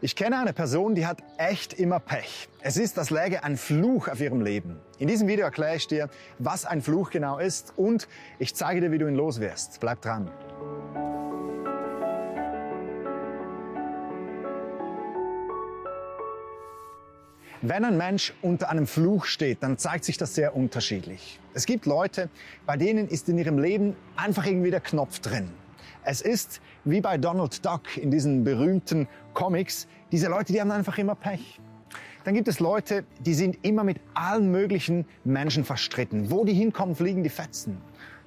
Ich 0.00 0.14
kenne 0.14 0.38
eine 0.38 0.52
Person, 0.52 0.94
die 0.94 1.06
hat 1.08 1.24
echt 1.38 1.72
immer 1.72 1.98
Pech. 1.98 2.48
Es 2.60 2.76
ist, 2.76 3.00
als 3.00 3.10
läge 3.10 3.42
ein 3.42 3.56
Fluch 3.56 4.06
auf 4.06 4.20
ihrem 4.20 4.42
Leben. 4.42 4.78
In 5.00 5.08
diesem 5.08 5.26
Video 5.26 5.44
erkläre 5.44 5.74
ich 5.74 5.88
dir, 5.88 6.08
was 6.38 6.64
ein 6.64 6.82
Fluch 6.82 7.10
genau 7.10 7.38
ist 7.38 7.72
und 7.76 8.06
ich 8.38 8.54
zeige 8.54 8.80
dir, 8.80 8.92
wie 8.92 8.98
du 8.98 9.08
ihn 9.08 9.16
loswirst. 9.16 9.80
Bleib 9.80 10.00
dran. 10.00 10.30
Wenn 17.60 17.84
ein 17.84 17.96
Mensch 17.96 18.32
unter 18.40 18.70
einem 18.70 18.86
Fluch 18.86 19.24
steht, 19.24 19.64
dann 19.64 19.78
zeigt 19.78 20.04
sich 20.04 20.16
das 20.16 20.32
sehr 20.32 20.54
unterschiedlich. 20.54 21.40
Es 21.54 21.66
gibt 21.66 21.86
Leute, 21.86 22.28
bei 22.66 22.76
denen 22.76 23.08
ist 23.08 23.28
in 23.28 23.36
ihrem 23.36 23.58
Leben 23.58 23.96
einfach 24.14 24.46
irgendwie 24.46 24.70
der 24.70 24.80
Knopf 24.80 25.18
drin. 25.18 25.50
Es 26.04 26.20
ist 26.20 26.60
wie 26.84 27.00
bei 27.00 27.18
Donald 27.18 27.64
Duck 27.64 27.96
in 27.96 28.10
diesen 28.10 28.44
berühmten 28.44 29.08
Comics. 29.34 29.86
Diese 30.12 30.28
Leute, 30.28 30.52
die 30.52 30.60
haben 30.60 30.70
einfach 30.70 30.98
immer 30.98 31.14
Pech. 31.14 31.60
Dann 32.24 32.34
gibt 32.34 32.48
es 32.48 32.60
Leute, 32.60 33.04
die 33.20 33.34
sind 33.34 33.58
immer 33.62 33.84
mit 33.84 34.00
allen 34.14 34.50
möglichen 34.50 35.06
Menschen 35.24 35.64
verstritten. 35.64 36.30
Wo 36.30 36.44
die 36.44 36.52
hinkommen, 36.52 36.94
fliegen 36.94 37.22
die 37.22 37.30
Fetzen. 37.30 37.78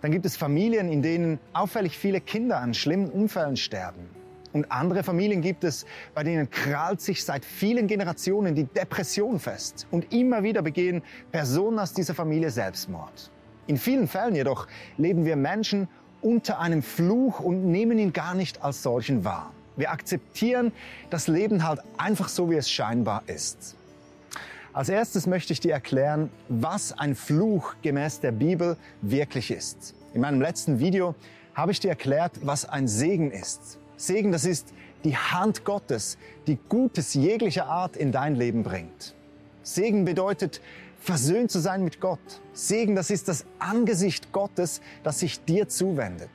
Dann 0.01 0.11
gibt 0.11 0.25
es 0.25 0.37
Familien, 0.37 0.89
in 0.89 1.01
denen 1.01 1.39
auffällig 1.53 1.97
viele 1.97 2.21
Kinder 2.21 2.59
an 2.59 2.73
schlimmen 2.73 3.09
Unfällen 3.09 3.57
sterben. 3.57 4.09
Und 4.53 4.71
andere 4.71 5.03
Familien 5.03 5.41
gibt 5.41 5.63
es, 5.63 5.85
bei 6.13 6.23
denen 6.23 6.49
krallt 6.49 6.99
sich 6.99 7.23
seit 7.23 7.45
vielen 7.45 7.87
Generationen 7.87 8.55
die 8.55 8.65
Depression 8.65 9.39
fest. 9.39 9.87
Und 9.91 10.13
immer 10.13 10.43
wieder 10.43 10.61
begehen 10.61 11.03
Personen 11.31 11.79
aus 11.79 11.93
dieser 11.93 12.13
Familie 12.13 12.49
Selbstmord. 12.49 13.31
In 13.67 13.77
vielen 13.77 14.07
Fällen 14.07 14.35
jedoch 14.35 14.67
leben 14.97 15.25
wir 15.25 15.35
Menschen 15.35 15.87
unter 16.21 16.59
einem 16.59 16.83
Fluch 16.83 17.39
und 17.39 17.65
nehmen 17.65 17.97
ihn 17.99 18.13
gar 18.13 18.35
nicht 18.35 18.63
als 18.63 18.83
solchen 18.83 19.23
wahr. 19.23 19.51
Wir 19.75 19.91
akzeptieren 19.91 20.71
das 21.09 21.27
Leben 21.27 21.67
halt 21.67 21.81
einfach 21.97 22.29
so, 22.29 22.49
wie 22.49 22.55
es 22.55 22.69
scheinbar 22.69 23.23
ist. 23.27 23.75
Als 24.73 24.89
erstes 24.89 25.27
möchte 25.27 25.51
ich 25.53 25.59
dir 25.59 25.73
erklären, 25.73 26.29
was 26.47 26.97
ein 26.97 27.15
Fluch 27.15 27.75
gemäß 27.81 28.21
der 28.21 28.31
Bibel 28.31 28.77
wirklich 29.01 29.51
ist. 29.51 29.95
In 30.13 30.21
meinem 30.21 30.41
letzten 30.41 30.79
Video 30.79 31.15
habe 31.53 31.71
ich 31.71 31.79
dir 31.79 31.89
erklärt, 31.89 32.33
was 32.43 32.65
ein 32.65 32.87
Segen 32.87 33.31
ist. 33.31 33.79
Segen, 33.97 34.31
das 34.31 34.45
ist 34.45 34.73
die 35.03 35.17
Hand 35.17 35.65
Gottes, 35.65 36.17
die 36.47 36.57
Gutes 36.69 37.13
jeglicher 37.13 37.65
Art 37.65 37.97
in 37.97 38.11
dein 38.11 38.35
Leben 38.35 38.63
bringt. 38.63 39.15
Segen 39.63 40.05
bedeutet, 40.05 40.61
versöhnt 41.01 41.51
zu 41.51 41.59
sein 41.59 41.83
mit 41.83 41.99
Gott. 41.99 42.19
Segen, 42.53 42.95
das 42.95 43.09
ist 43.09 43.27
das 43.27 43.45
Angesicht 43.59 44.31
Gottes, 44.31 44.81
das 45.03 45.19
sich 45.19 45.43
dir 45.43 45.67
zuwendet. 45.67 46.29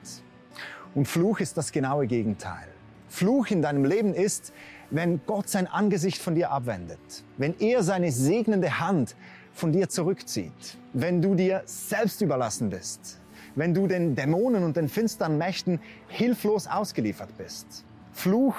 Und 0.95 1.07
Fluch 1.07 1.41
ist 1.41 1.57
das 1.57 1.73
genaue 1.73 2.07
Gegenteil. 2.07 2.69
Fluch 3.09 3.49
in 3.49 3.63
deinem 3.63 3.85
Leben 3.85 4.13
ist, 4.13 4.53
wenn 4.91 5.21
Gott 5.25 5.49
sein 5.49 5.67
Angesicht 5.67 6.21
von 6.21 6.35
dir 6.35 6.51
abwendet, 6.51 6.99
wenn 7.39 7.55
er 7.61 7.83
seine 7.83 8.11
segnende 8.11 8.81
Hand 8.81 9.15
von 9.53 9.73
dir 9.73 9.89
zurückzieht, 9.89 10.77
wenn 10.93 11.23
du 11.23 11.35
dir 11.35 11.63
selbst 11.65 12.21
überlassen 12.21 12.69
bist, 12.69 13.21
wenn 13.55 13.73
du 13.73 13.87
den 13.87 14.17
Dämonen 14.17 14.65
und 14.65 14.77
den 14.77 14.89
finsteren 14.89 15.39
Mächten 15.39 15.81
hilflos 16.09 16.67
ausgeliefert 16.67 17.31
bist. 17.39 17.85
Fluch 18.13 18.57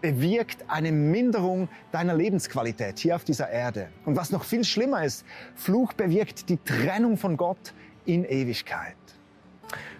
bewirkt 0.00 0.64
eine 0.68 0.92
Minderung 0.92 1.68
deiner 1.92 2.14
Lebensqualität 2.14 2.98
hier 2.98 3.16
auf 3.16 3.24
dieser 3.24 3.50
Erde. 3.50 3.88
Und 4.04 4.16
was 4.16 4.30
noch 4.30 4.44
viel 4.44 4.64
schlimmer 4.64 5.04
ist, 5.04 5.24
Fluch 5.54 5.92
bewirkt 5.92 6.48
die 6.48 6.56
Trennung 6.58 7.16
von 7.16 7.36
Gott 7.36 7.74
in 8.04 8.24
Ewigkeit. 8.24 8.96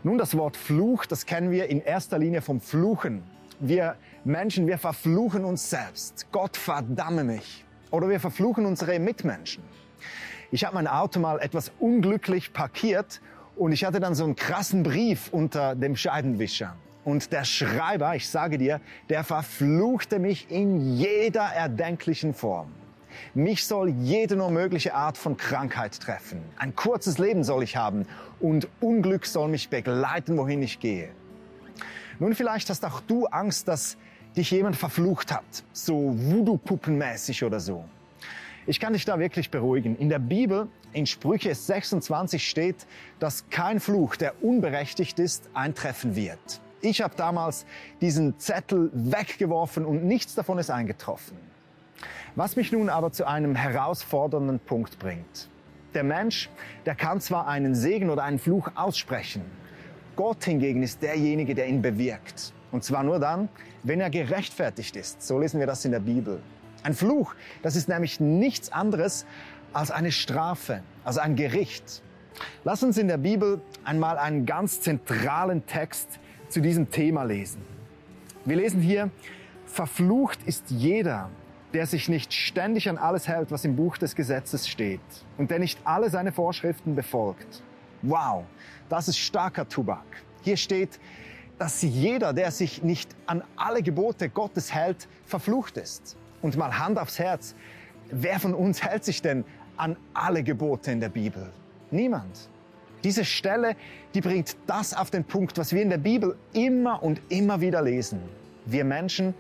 Nun, 0.03 0.19
das 0.19 0.37
Wort 0.37 0.57
Fluch, 0.57 1.07
das 1.07 1.27
kennen 1.27 1.51
wir 1.51 1.69
in 1.69 1.81
erster 1.83 2.19
Linie 2.19 2.43
vom 2.43 2.61
Fluchen. 2.61 3.23
Wir 3.61 3.97
Menschen, 4.25 4.67
wir 4.67 4.79
verfluchen 4.79 5.45
uns 5.45 5.71
selbst. 5.71 6.27
Gott 6.33 6.57
verdamme 6.57 7.25
mich. 7.25 7.65
Oder 7.91 8.09
wir 8.09 8.21
verfluchen 8.21 8.67
unsere 8.67 8.99
Mitmenschen. 8.99 9.63
Ich 10.51 10.65
habe 10.65 10.75
mein 10.75 10.87
Auto 10.87 11.21
mal 11.21 11.39
etwas 11.39 11.73
unglücklich 11.79 12.53
parkiert 12.53 13.21
und 13.57 13.73
ich 13.73 13.85
hatte 13.85 14.01
dann 14.01 14.15
so 14.15 14.25
einen 14.25 14.37
krassen 14.37 14.83
Brief 14.83 15.29
unter 15.33 15.75
dem 15.75 15.97
Scheibenwischer. 15.97 16.77
Und 17.05 17.33
der 17.33 17.45
Schreiber, 17.45 18.15
ich 18.15 18.29
sage 18.29 18.59
dir, 18.59 18.81
der 19.09 19.25
verfluchte 19.25 20.19
mich 20.19 20.51
in 20.51 20.97
jeder 20.97 21.45
erdenklichen 21.45 22.35
Form. 22.35 22.73
Mich 23.35 23.67
soll 23.67 23.89
jede 23.89 24.37
nur 24.37 24.51
mögliche 24.51 24.95
Art 24.95 25.17
von 25.17 25.37
Krankheit 25.37 25.99
treffen. 25.99 26.43
Ein 26.57 26.77
kurzes 26.77 27.19
Leben 27.19 27.43
soll 27.43 27.63
ich 27.63 27.77
haben 27.77 28.07
und 28.39 28.69
Unglück 28.81 29.27
soll 29.27 29.49
mich 29.49 29.69
begleiten, 29.69 30.37
wohin 30.37 30.63
ich 30.63 30.79
gehe. 30.79 31.09
Nun, 32.19 32.35
vielleicht 32.35 32.69
hast 32.69 32.85
auch 32.85 33.01
du 33.01 33.27
Angst, 33.27 33.67
dass 33.67 33.97
dich 34.37 34.51
jemand 34.51 34.77
verflucht 34.77 35.33
hat, 35.33 35.65
so 35.73 36.15
Voodoo-Puppenmäßig 36.17 37.45
oder 37.45 37.61
so. 37.61 37.85
Ich 38.67 38.79
kann 38.79 38.93
dich 38.93 39.05
da 39.05 39.19
wirklich 39.19 39.51
beruhigen. 39.51 39.97
In 39.97 40.09
der 40.09 40.19
Bibel, 40.19 40.69
in 40.93 41.07
Sprüche 41.07 41.55
26 41.55 42.49
steht, 42.49 42.87
dass 43.19 43.49
kein 43.49 43.81
Fluch, 43.81 44.17
der 44.17 44.45
unberechtigt 44.45 45.19
ist, 45.19 45.49
eintreffen 45.55 46.15
wird. 46.15 46.61
Ich 46.83 47.03
habe 47.03 47.15
damals 47.17 47.67
diesen 48.01 48.39
Zettel 48.39 48.91
weggeworfen 48.93 49.85
und 49.85 50.05
nichts 50.05 50.35
davon 50.35 50.59
ist 50.59 50.71
eingetroffen. 50.71 51.37
Was 52.37 52.57
mich 52.57 52.73
nun 52.73 52.89
aber 52.89 53.13
zu 53.13 53.27
einem 53.27 53.55
herausfordernden 53.55 54.61
Punkt 54.61 54.99
bringt. 54.99 55.51
Der 55.95 56.05
Mensch, 56.05 56.49
der 56.87 56.95
kann 56.95 57.21
zwar 57.21 57.49
einen 57.49 57.75
Segen 57.75 58.09
oder 58.09 58.23
einen 58.23 58.39
Fluch 58.39 58.71
aussprechen. 58.77 59.43
Gott 60.17 60.45
hingegen 60.45 60.83
ist 60.83 61.03
derjenige, 61.03 61.55
der 61.55 61.67
ihn 61.67 61.83
bewirkt. 61.83 62.53
Und 62.73 62.85
zwar 62.85 63.03
nur 63.03 63.19
dann, 63.19 63.49
wenn 63.83 64.01
er 64.01 64.11
gerechtfertigt 64.11 64.97
ist. 64.97 65.23
So 65.23 65.39
lesen 65.39 65.59
wir 65.59 65.67
das 65.67 65.85
in 65.85 65.91
der 65.91 66.01
Bibel. 66.01 66.41
Ein 66.83 66.95
Fluch, 66.95 67.35
das 67.63 67.77
ist 67.77 67.89
nämlich 67.89 68.21
nichts 68.21 68.73
anderes 68.73 69.27
als 69.73 69.91
eine 69.91 70.13
Strafe, 70.13 70.83
also 71.05 71.21
ein 71.21 71.37
Gericht. 71.37 72.03
Lass 72.65 72.83
uns 72.83 72.97
in 72.97 73.09
der 73.09 73.19
Bibel 73.19 73.61
einmal 73.85 74.17
einen 74.19 74.47
ganz 74.47 74.81
zentralen 74.81 75.67
Text 75.67 76.21
zu 76.51 76.61
diesem 76.61 76.91
Thema 76.91 77.23
lesen. 77.23 77.63
Wir 78.45 78.57
lesen 78.57 78.81
hier, 78.81 79.11
verflucht 79.67 80.41
ist 80.45 80.71
jeder, 80.71 81.31
der 81.73 81.87
sich 81.87 82.09
nicht 82.09 82.33
ständig 82.33 82.89
an 82.89 82.99
alles 82.99 83.29
hält, 83.29 83.51
was 83.51 83.65
im 83.65 83.77
Buch 83.77 83.97
des 83.97 84.17
Gesetzes 84.17 84.69
steht 84.69 85.01
und 85.39 85.51
der 85.51 85.61
nicht 85.61 85.79
alle 85.85 86.11
seine 86.11 86.33
Vorschriften 86.33 86.95
befolgt. 86.97 87.63
Wow, 88.03 88.45
das 88.89 89.09
ist 89.09 89.19
starker 89.19 89.69
Tubak. 89.69 90.05
Hier 90.43 90.57
steht, 90.57 90.99
dass 91.59 91.83
jeder, 91.83 92.33
der 92.33 92.51
sich 92.51 92.83
nicht 92.83 93.15
an 93.27 93.45
alle 93.55 93.83
Gebote 93.83 94.31
Gottes 94.31 94.75
hält, 94.75 95.07
verflucht 95.27 95.77
ist. 95.77 96.17
Und 96.43 96.57
mal 96.57 96.79
Hand 96.79 96.99
aufs 96.99 97.19
Herz, 97.19 97.55
wer 98.11 98.41
von 98.41 98.55
uns 98.55 98.83
hält 98.83 99.05
sich 99.05 99.21
denn 99.21 99.45
an 99.77 99.97
alle 100.15 100.43
Gebote 100.43 100.91
in 100.91 101.01
der 101.01 101.11
Bibel? 101.11 101.51
Niemand. 101.91 102.49
Diese 103.05 103.25
Stelle, 103.25 103.77
die 104.15 104.21
bringt 104.21 104.57
das 104.67 104.95
auf 104.95 105.11
den 105.11 105.25
Punkt, 105.25 105.57
was 105.59 105.73
wir 105.73 105.83
in 105.83 105.91
der 105.91 105.99
Bibel 105.99 106.37
immer 106.53 107.03
und 107.03 107.21
immer 107.29 107.61
wieder 107.61 107.83
lesen. 107.83 108.21
Wir 108.67 108.85
Menschen, 108.85 109.35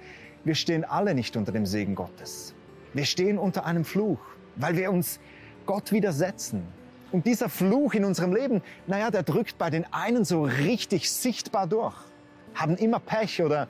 wir 0.44 0.54
stehen 0.54 0.84
alle 0.84 1.14
nicht 1.14 1.36
unter 1.36 1.52
dem 1.52 1.66
Segen 1.66 1.94
Gottes. 1.94 2.54
Wir 2.94 3.04
stehen 3.04 3.38
unter 3.38 3.66
einem 3.66 3.84
Fluch, 3.84 4.20
weil 4.56 4.76
wir 4.76 4.90
uns 4.90 5.20
Gott 5.66 5.92
widersetzen. 5.92 6.62
Und 7.12 7.26
dieser 7.26 7.48
Fluch 7.48 7.94
in 7.94 8.04
unserem 8.04 8.34
Leben, 8.34 8.62
naja, 8.86 9.10
der 9.10 9.22
drückt 9.22 9.58
bei 9.58 9.68
den 9.68 9.84
einen 9.92 10.24
so 10.24 10.44
richtig 10.44 11.10
sichtbar 11.10 11.66
durch, 11.66 11.96
haben 12.54 12.76
immer 12.76 12.98
Pech 12.98 13.42
oder 13.42 13.68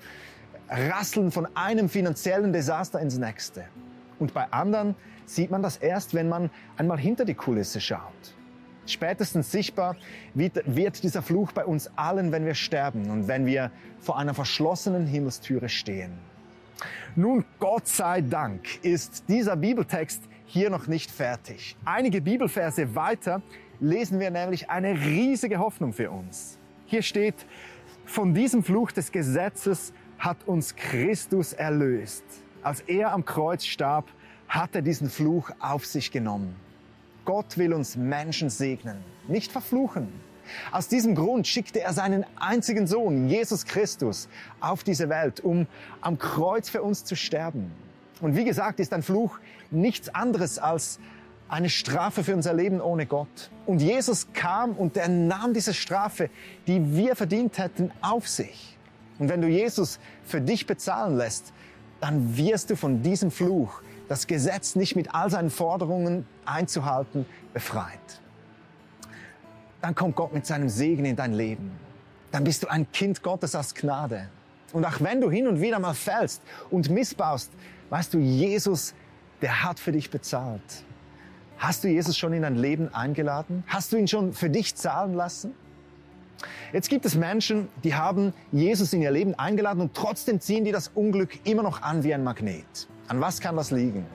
rasseln 0.69 1.33
von 1.33 1.49
einem 1.56 1.89
finanziellen 1.89 2.53
Desaster 2.53 3.00
ins 3.00 3.19
nächste. 3.19 3.65
Und 4.19 4.34
bei 4.34 4.53
anderen 4.53 4.95
sieht 5.27 5.50
man 5.50 5.62
das 5.62 5.79
erst, 5.79 6.15
wenn 6.15 6.29
man 6.29 6.50
einmal 6.77 6.99
hinter 6.99 7.25
die 7.25 7.34
Kulisse 7.34 7.81
schaut. 7.81 8.34
Spätestens 8.91 9.51
sichtbar 9.51 9.97
wird 10.34 11.03
dieser 11.03 11.23
Fluch 11.23 11.53
bei 11.53 11.65
uns 11.65 11.91
allen, 11.97 12.33
wenn 12.33 12.45
wir 12.45 12.55
sterben 12.55 13.11
und 13.11 13.28
wenn 13.28 13.47
wir 13.47 13.71
vor 14.01 14.19
einer 14.19 14.34
verschlossenen 14.34 15.06
Himmelstüre 15.06 15.69
stehen. 15.69 16.12
Nun, 17.15 17.45
Gott 17.59 17.87
sei 17.87 18.21
Dank 18.21 18.83
ist 18.83 19.25
dieser 19.29 19.56
Bibeltext 19.56 20.23
hier 20.47 20.70
noch 20.70 20.87
nicht 20.87 21.11
fertig. 21.11 21.76
Einige 21.85 22.20
Bibelverse 22.20 22.94
weiter 22.94 23.43
lesen 23.81 24.19
wir 24.20 24.31
nämlich 24.31 24.70
eine 24.70 24.93
riesige 24.93 25.59
Hoffnung 25.59 25.93
für 25.93 26.11
uns. 26.11 26.59
Hier 26.87 27.03
steht, 27.03 27.47
von 28.05 28.35
diesem 28.35 28.64
Fluch 28.64 28.91
des 28.93 29.12
Gesetzes 29.12 29.93
hat 30.19 30.38
uns 30.47 30.75
Christus 30.75 31.53
erlöst. 31.53 32.25
Als 32.62 32.81
er 32.81 33.12
am 33.12 33.25
Kreuz 33.25 33.64
starb, 33.64 34.09
hat 34.49 34.75
er 34.75 34.82
diesen 34.82 35.09
Fluch 35.09 35.50
auf 35.61 35.87
sich 35.87 36.11
genommen. 36.11 36.56
Gott 37.25 37.58
will 37.58 37.72
uns 37.72 37.96
Menschen 37.96 38.50
segnen, 38.50 38.96
nicht 39.28 39.52
verfluchen. 39.52 40.08
Aus 40.72 40.88
diesem 40.88 41.14
Grund 41.14 41.46
schickte 41.46 41.81
er 41.81 41.93
seinen 41.93 42.25
einzigen 42.37 42.87
Sohn, 42.87 43.28
Jesus 43.28 43.64
Christus, 43.64 44.28
auf 44.61 44.82
diese 44.82 45.08
Welt, 45.08 45.40
um 45.40 45.67
am 46.00 46.19
Kreuz 46.19 46.69
für 46.69 46.82
uns 46.82 47.05
zu 47.05 47.14
sterben. 47.14 47.70
Und 48.20 48.37
wie 48.37 48.44
gesagt, 48.44 48.81
ist 48.81 48.93
ein 48.93 49.02
Fluch 49.02 49.38
nichts 49.70 50.14
anderes 50.14 50.58
als 50.58 50.99
eine 51.49 51.69
Strafe 51.69 52.22
für 52.22 52.34
unser 52.34 52.55
Leben 52.55 52.81
ohne 52.81 53.06
Gott. 53.06 53.50
Und 53.66 53.81
Jesus 53.81 54.28
kam 54.32 54.73
und 54.73 54.96
er 54.96 55.08
nahm 55.08 55.52
diese 55.52 55.75
Strafe, 55.75 56.31
die 56.66 56.96
wir 56.96 57.16
verdient 57.16 57.58
hätten, 57.58 57.90
auf 58.00 58.28
sich. 58.28 58.76
Und 59.19 59.28
wenn 59.28 59.40
du 59.40 59.49
Jesus 59.49 59.99
für 60.25 60.40
dich 60.40 60.66
bezahlen 60.66 61.16
lässt, 61.16 61.52
dann 62.00 62.37
wirst 62.37 62.70
du 62.70 62.76
von 62.76 63.02
diesem 63.02 63.31
Fluch, 63.31 63.82
das 64.11 64.27
Gesetz 64.27 64.75
nicht 64.75 64.97
mit 64.97 65.15
all 65.15 65.31
seinen 65.31 65.51
Forderungen 65.51 66.27
einzuhalten, 66.45 67.27
befreit. 67.55 68.21
Dann 69.81 69.95
kommt 69.95 70.17
Gott 70.17 70.35
mit 70.35 70.45
seinem 70.45 70.69
Segen 70.69 71.05
in 71.05 71.15
dein 71.15 71.33
Leben. 71.33 71.71
Dann 72.33 72.43
bist 72.43 72.65
du 72.65 72.67
ein 72.67 72.91
Kind 72.91 73.23
Gottes 73.23 73.55
aus 73.55 73.73
Gnade. 73.73 74.29
Und 74.73 74.85
auch 74.85 75.01
wenn 75.01 75.21
du 75.21 75.31
hin 75.31 75.47
und 75.47 75.61
wieder 75.61 75.79
mal 75.79 75.95
fällst 75.95 76.43
und 76.71 76.91
missbaust, 76.91 77.53
weißt 77.91 78.12
du, 78.12 78.19
Jesus, 78.19 78.95
der 79.43 79.62
hat 79.62 79.79
für 79.79 79.93
dich 79.93 80.11
bezahlt. 80.11 80.85
Hast 81.59 81.85
du 81.85 81.89
Jesus 81.89 82.19
schon 82.19 82.33
in 82.33 82.43
dein 82.43 82.57
Leben 82.57 82.93
eingeladen? 82.93 83.62
Hast 83.69 83.93
du 83.93 83.97
ihn 83.97 84.09
schon 84.09 84.33
für 84.33 84.51
dich 84.51 84.75
zahlen 84.75 85.15
lassen? 85.15 85.55
Jetzt 86.72 86.88
gibt 86.88 87.04
es 87.04 87.14
Menschen, 87.14 87.69
die 87.84 87.94
haben 87.94 88.32
Jesus 88.52 88.92
in 88.92 89.02
ihr 89.02 89.10
Leben 89.10 89.34
eingeladen 89.34 89.81
und 89.81 89.94
trotzdem 89.94 90.40
ziehen 90.40 90.64
die 90.64 90.72
das 90.72 90.88
Unglück 90.94 91.46
immer 91.46 91.62
noch 91.62 91.82
an 91.82 92.04
wie 92.04 92.14
ein 92.14 92.25
Magnet. 92.25 92.88
An 93.08 93.20
was 93.20 93.40
kann 93.40 93.56
das 93.56 93.70
liegen? 93.70 94.06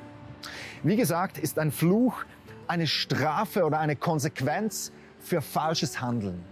Wie 0.84 0.96
gesagt, 0.96 1.38
ist 1.38 1.60
ein 1.60 1.72
Fluch 1.72 2.24
eine 2.68 2.88
Strafe 2.88 3.64
oder 3.64 3.80
eine 3.80 3.96
Konsequenz 3.96 4.92
für 5.20 5.42
falsches 5.42 6.02
Handeln. 6.02 6.44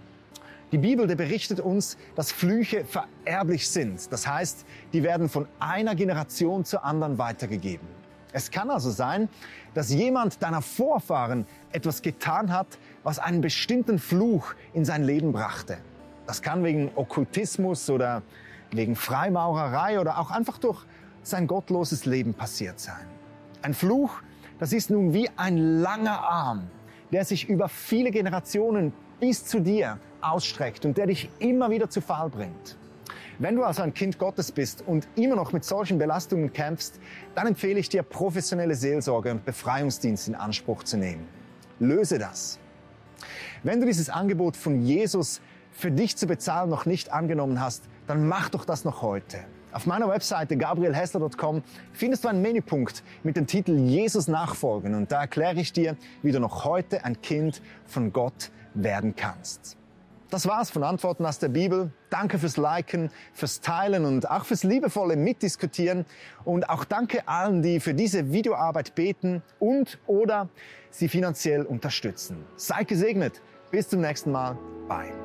Die 0.71 0.77
Bibel 0.77 1.05
berichtet 1.15 1.59
uns, 1.59 1.97
dass 2.15 2.31
Flüche 2.31 2.83
vererblich 2.85 3.69
sind. 3.69 4.11
Das 4.11 4.25
heißt, 4.25 4.65
die 4.91 5.03
werden 5.03 5.29
von 5.29 5.47
einer 5.59 5.93
Generation 5.93 6.65
zur 6.65 6.83
anderen 6.83 7.19
weitergegeben. 7.19 7.87
Es 8.33 8.49
kann 8.49 8.71
also 8.71 8.89
sein, 8.89 9.29
dass 9.75 9.91
jemand 9.91 10.41
deiner 10.41 10.63
Vorfahren 10.63 11.45
etwas 11.71 12.01
getan 12.01 12.51
hat, 12.51 12.67
was 13.03 13.19
einen 13.19 13.41
bestimmten 13.41 13.99
Fluch 13.99 14.55
in 14.73 14.85
sein 14.85 15.03
Leben 15.03 15.31
brachte. 15.31 15.77
Das 16.25 16.41
kann 16.41 16.63
wegen 16.63 16.91
Okkultismus 16.95 17.89
oder 17.91 18.23
wegen 18.71 18.95
Freimaurerei 18.95 19.99
oder 19.99 20.17
auch 20.17 20.31
einfach 20.31 20.57
durch 20.57 20.83
sein 21.21 21.45
gottloses 21.45 22.05
Leben 22.05 22.33
passiert 22.33 22.79
sein. 22.79 23.05
Ein 23.61 23.75
Fluch, 23.75 24.21
das 24.59 24.73
ist 24.73 24.89
nun 24.89 25.13
wie 25.13 25.29
ein 25.37 25.57
langer 25.57 26.19
Arm, 26.19 26.69
der 27.11 27.25
sich 27.25 27.47
über 27.47 27.69
viele 27.69 28.09
Generationen 28.09 28.93
bis 29.19 29.45
zu 29.45 29.59
dir 29.59 29.99
ausstreckt 30.21 30.85
und 30.85 30.97
der 30.97 31.07
dich 31.07 31.29
immer 31.39 31.69
wieder 31.69 31.89
zu 31.89 32.01
Fall 32.01 32.29
bringt. 32.29 32.77
Wenn 33.39 33.55
du 33.55 33.63
also 33.63 33.81
ein 33.81 33.93
Kind 33.93 34.19
Gottes 34.19 34.51
bist 34.51 34.83
und 34.85 35.07
immer 35.15 35.35
noch 35.35 35.53
mit 35.53 35.65
solchen 35.65 35.97
Belastungen 35.97 36.53
kämpfst, 36.53 36.99
dann 37.35 37.47
empfehle 37.47 37.79
ich 37.79 37.89
dir, 37.89 38.03
professionelle 38.03 38.75
Seelsorge 38.75 39.31
und 39.31 39.45
Befreiungsdienst 39.45 40.27
in 40.27 40.35
Anspruch 40.35 40.83
zu 40.83 40.97
nehmen. 40.97 41.27
Löse 41.79 42.19
das. 42.19 42.59
Wenn 43.63 43.79
du 43.79 43.87
dieses 43.87 44.09
Angebot 44.09 44.55
von 44.55 44.81
Jesus 44.81 45.41
für 45.71 45.89
dich 45.89 46.15
zu 46.15 46.27
bezahlen 46.27 46.69
noch 46.69 46.85
nicht 46.85 47.11
angenommen 47.11 47.59
hast, 47.59 47.83
dann 48.07 48.27
mach 48.27 48.49
doch 48.49 48.65
das 48.65 48.85
noch 48.85 49.01
heute. 49.01 49.39
Auf 49.71 49.87
meiner 49.87 50.07
Webseite 50.07 50.55
gabrielhessler.com 50.55 51.63
findest 51.93 52.23
du 52.23 52.27
einen 52.27 52.43
Menüpunkt 52.43 53.03
mit 53.23 53.35
dem 53.35 53.47
Titel 53.47 53.75
Jesus 53.75 54.27
nachfolgen 54.27 54.93
und 54.93 55.11
da 55.11 55.21
erkläre 55.21 55.59
ich 55.59 55.73
dir, 55.73 55.97
wie 56.21 56.31
du 56.31 56.39
noch 56.39 56.63
heute 56.63 57.03
ein 57.05 57.19
Kind 57.21 57.61
von 57.85 58.13
Gott 58.13 58.51
werden 58.75 59.15
kannst. 59.15 59.77
Das 60.33 60.47
war's 60.47 60.71
von 60.71 60.81
Antworten 60.81 61.27
aus 61.27 61.37
der 61.37 61.49
Bibel. 61.49 61.91
Danke 62.09 62.39
fürs 62.39 62.57
Liken, 62.57 63.11
fürs 63.33 63.61
Teilen 63.61 64.03
und 64.03 64.31
auch 64.31 64.45
fürs 64.45 64.63
liebevolle 64.63 65.15
Mitdiskutieren. 65.15 66.07
Und 66.43 66.71
auch 66.71 66.85
danke 66.85 67.27
allen, 67.27 67.61
die 67.61 67.79
für 67.79 67.93
diese 67.93 68.31
Videoarbeit 68.31 68.95
beten 68.95 69.43
und 69.59 69.99
oder 70.07 70.49
sie 70.89 71.07
finanziell 71.07 71.61
unterstützen. 71.61 72.43
Seid 72.55 72.87
gesegnet. 72.87 73.43
Bis 73.69 73.89
zum 73.89 74.01
nächsten 74.01 74.31
Mal. 74.31 74.57
Bye. 74.87 75.22